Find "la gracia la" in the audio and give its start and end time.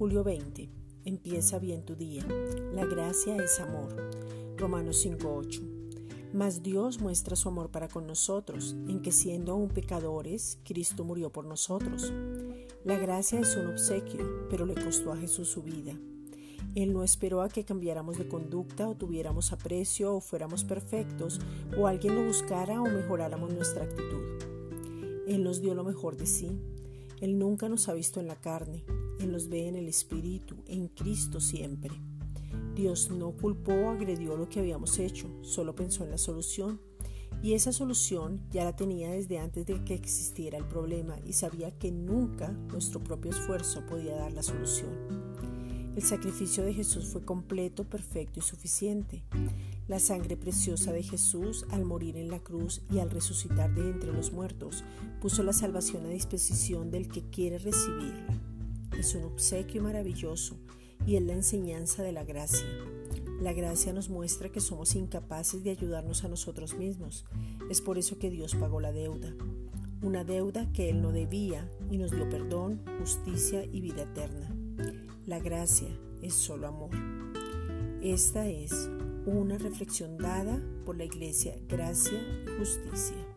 62.12-63.54